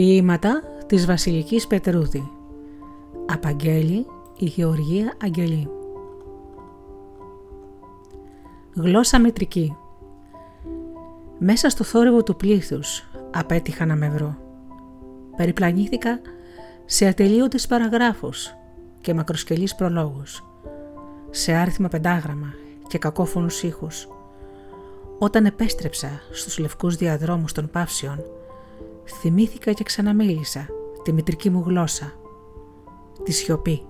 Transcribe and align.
Ποίηματα 0.00 0.62
της 0.86 1.06
Βασιλικής 1.06 1.66
Πετρούδη 1.66 2.30
Απαγγέλη 3.26 4.06
η 4.38 4.44
Γεωργία 4.44 5.14
Αγγελή 5.22 5.68
Γλώσσα 8.74 9.20
μετρική 9.20 9.76
Μέσα 11.38 11.68
στο 11.68 11.84
θόρυβο 11.84 12.22
του 12.22 12.36
πλήθους 12.36 13.08
απέτυχα 13.30 13.86
να 13.86 13.96
με 13.96 14.08
βρω. 14.08 14.36
Περιπλανήθηκα 15.36 16.20
σε 16.84 17.06
ατελείωτες 17.06 17.66
παραγράφους 17.66 18.54
και 19.00 19.14
μακροσκελείς 19.14 19.74
προλόγους, 19.74 20.44
σε 21.30 21.52
άριθμα 21.52 21.88
πεντάγραμμα 21.88 22.54
και 22.86 22.98
κακόφωνους 22.98 23.62
ήχους. 23.62 24.08
Όταν 25.18 25.46
επέστρεψα 25.46 26.08
στους 26.32 26.58
λευκούς 26.58 26.96
διαδρόμους 26.96 27.52
των 27.52 27.70
παύσεων, 27.70 28.24
θυμήθηκα 29.12 29.72
και 29.72 29.84
ξαναμίλησα 29.84 30.66
τη 31.02 31.12
μητρική 31.12 31.50
μου 31.50 31.62
γλώσσα, 31.66 32.12
τη 33.24 33.32
σιωπή. 33.32 33.84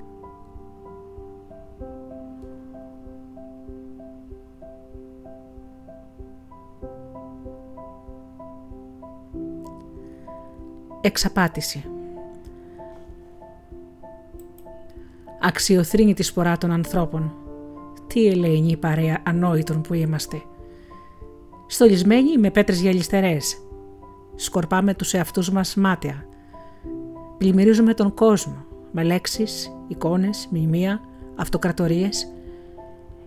Εξαπάτηση 11.02 11.84
Αξιοθρύνη 15.42 16.14
της 16.14 16.26
σπορά 16.26 16.58
των 16.58 16.70
ανθρώπων. 16.70 17.32
Τι 18.06 18.26
ελεηνή 18.26 18.76
παρέα 18.76 19.22
ανόητων 19.24 19.80
που 19.80 19.94
είμαστε. 19.94 20.42
Στολισμένοι 21.66 22.38
με 22.38 22.50
πέτρες 22.50 22.80
γυαλιστερές. 22.80 23.69
Σκορπάμε 24.40 24.94
τους 24.94 25.12
εαυτούς 25.14 25.50
μας 25.50 25.74
μάτια. 25.74 26.26
Πλημμυρίζουμε 27.38 27.94
τον 27.94 28.14
κόσμο 28.14 28.64
με 28.92 29.02
λέξεις, 29.02 29.72
εικόνες, 29.88 30.48
μνημεία, 30.50 31.00
αυτοκρατορίες 31.36 32.32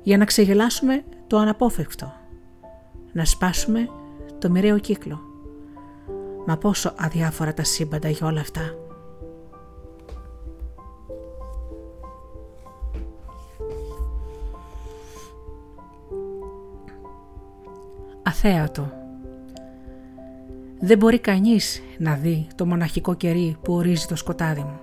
για 0.03 0.17
να 0.17 0.25
ξεγελάσουμε 0.25 1.03
το 1.27 1.37
αναπόφευκτο. 1.37 2.13
Να 3.11 3.25
σπάσουμε 3.25 3.89
το 4.39 4.49
μοιραίο 4.49 4.79
κύκλο. 4.79 5.19
Μα 6.45 6.57
πόσο 6.57 6.93
αδιάφορα 6.97 7.53
τα 7.53 7.63
σύμπαντα 7.63 8.09
για 8.09 8.27
όλα 8.27 8.41
αυτά. 8.41 8.61
Αθέατο. 18.23 19.02
Δεν 20.85 20.97
μπορεί 20.97 21.19
κανείς 21.19 21.81
να 21.97 22.13
δει 22.13 22.47
το 22.55 22.65
μοναχικό 22.65 23.13
κερί 23.13 23.57
που 23.61 23.73
ορίζει 23.73 24.05
το 24.05 24.15
σκοτάδι 24.15 24.61
μου. 24.61 24.79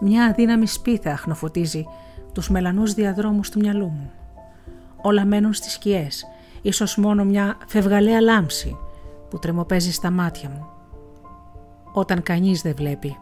Μια 0.00 0.24
αδύναμη 0.24 0.66
σπίθα 0.66 1.10
αχνοφωτίζει 1.10 1.86
τους 2.32 2.50
μελανούς 2.50 2.94
διαδρόμους 2.94 3.50
του 3.50 3.58
μυαλού 3.58 3.86
μου. 3.86 4.10
Όλα 5.02 5.24
μένουν 5.24 5.52
στις 5.52 5.72
σκιές, 5.72 6.24
ίσως 6.62 6.96
μόνο 6.96 7.24
μια 7.24 7.58
φευγαλαία 7.66 8.20
λάμψη 8.20 8.76
που 9.30 9.38
τρεμοπαίζει 9.38 9.92
στα 9.92 10.10
μάτια 10.10 10.48
μου. 10.48 10.66
Όταν 11.92 12.22
κανείς 12.22 12.62
δεν 12.62 12.74
βλέπει 12.76 13.16